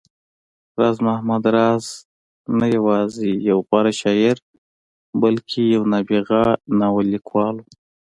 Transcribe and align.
راز 0.79 0.97
محمد 1.07 1.43
راز 1.55 1.83
نه 2.59 2.65
يوازې 2.75 3.29
يو 3.49 3.57
غوره 3.67 3.93
شاعر، 4.01 4.37
بلکې 5.21 5.61
يو 5.75 5.83
نابغه 5.91 6.41
ناول 6.79 7.05
ليکوال 7.13 7.55
و 7.59 7.65